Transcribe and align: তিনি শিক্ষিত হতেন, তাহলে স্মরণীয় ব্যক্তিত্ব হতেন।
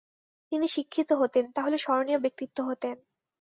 তিনি 0.51 0.67
শিক্ষিত 0.67 1.09
হতেন, 1.13 1.45
তাহলে 1.51 1.77
স্মরণীয় 1.77 2.19
ব্যক্তিত্ব 2.19 2.57
হতেন। 2.63 2.95